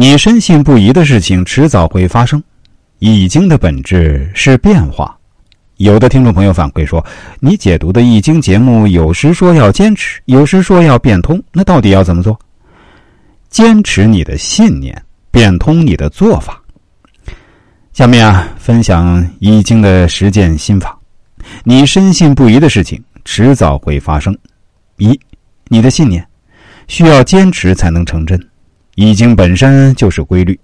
[0.00, 2.40] 你深信不疑的事情，迟早会发生。
[3.00, 5.18] 易经的本质是变化。
[5.78, 7.04] 有的听众朋友反馈说，
[7.40, 12.38] 你解读的易经节目有时说要坚持，有时说要变通，那到底要怎么做？
[13.50, 16.62] 坚持你的信念，变通你的做法。
[17.92, 20.96] 下面啊，分享易经的实践心法。
[21.64, 24.32] 你深信不疑的事情，迟早会发生。
[24.98, 25.18] 一，
[25.66, 26.24] 你的信念
[26.86, 28.40] 需要坚持才能成真。
[29.00, 30.58] 易经本身就是规律，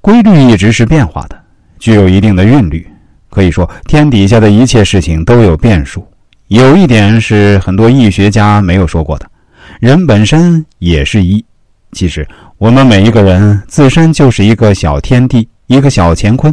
[0.00, 1.40] 规律一直是变化的，
[1.78, 2.84] 具有一定的韵律。
[3.28, 6.04] 可以说，天底下的一切事情都有变数。
[6.48, 9.30] 有一点是很多易学家没有说过的：
[9.78, 11.44] 人本身也是一。
[11.92, 12.26] 其实，
[12.58, 16.52] 我们每一个人自身就是一个小天地，一个小乾坤，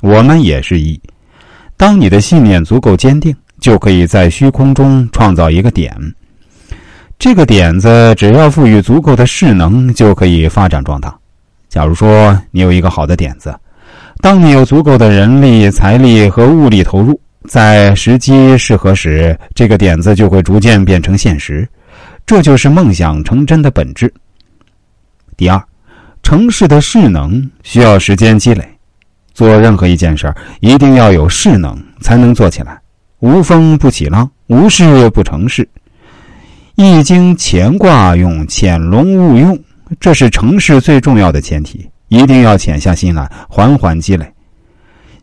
[0.00, 1.00] 我们也是一。
[1.76, 5.96] 当你的信念足够坚定，就可以在虚空中创造一个点。
[7.18, 11.16] 这个点子只要赋予足够的势能，就可以发展壮大。
[11.68, 13.54] 假如说你有一个好的点子，
[14.20, 17.18] 当你有足够的人力、财力和物力投入，
[17.48, 21.66] 在时机适合时，这个点子就会逐渐变成现实。
[22.26, 24.12] 这就是梦想成真的本质。
[25.36, 25.62] 第二，
[26.22, 28.66] 城市的势能需要时间积累。
[29.32, 32.78] 做任何一件事儿，一定要有势能，才能做起来。
[33.20, 35.66] 无风不起浪，无事不成事。
[36.76, 39.58] 易经乾卦用潜龙勿用，
[39.98, 41.88] 这是成事最重要的前提。
[42.08, 44.30] 一定要潜下心来，缓缓积累。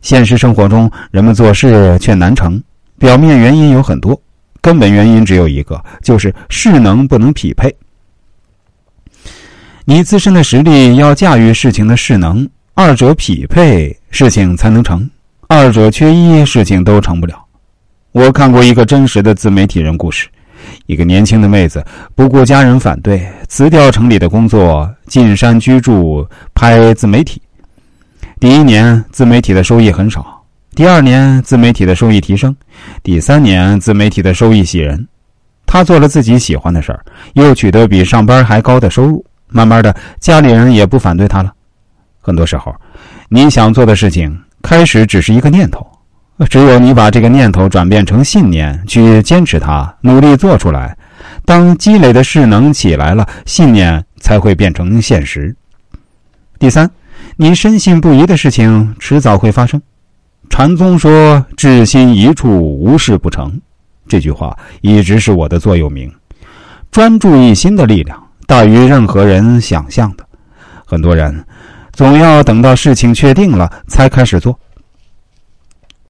[0.02, 2.60] 现实生活中，人们做事却难成，
[2.98, 4.20] 表面原因有很多，
[4.60, 7.72] 根本原因只有一个，就是势能不能匹配。
[9.84, 15.08] 你自身的实力要驾驭事情的势能，二者匹配，事情才能成。
[15.46, 17.40] 二者缺一，事情都成不了。
[18.10, 20.26] 我看过一个真实的自媒体人故事。
[20.86, 27.40] 一个年轻的妹子不顾家人反对，辞掉城里的工作，进山居住，拍自媒体。
[28.40, 30.20] 第一年，自媒体的收益很少；
[30.74, 32.52] 第二年，自媒体的收益提升；
[33.02, 35.06] 第三年，自媒体的收益喜人。
[35.66, 39.24] 她做了自己喜欢的事儿，又取得比上班还高的收入。
[39.48, 41.52] 慢慢的，家里人也不反对她了。
[42.20, 42.74] 很多时候，
[43.28, 45.86] 你想做的事情，开始只是一个念头。
[46.50, 50.96] 只有你把这个念头转变成信念，去坚持它，努力做出来。
[51.44, 55.54] 当积累的势能起来了，信念才会变成现实。
[56.58, 56.90] 第三，
[57.36, 59.80] 你深信不疑的事情，迟早会发生。
[60.50, 62.48] 禅宗说：“至心一处，
[62.80, 63.60] 无事不成。”
[64.08, 66.12] 这句话一直是我的座右铭。
[66.90, 70.24] 专注一心的力量大于任何人想象的。
[70.84, 71.44] 很多人
[71.92, 74.58] 总要等到事情确定了才开始做。